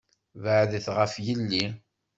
[0.41, 1.65] Beεεed ɣef yelli!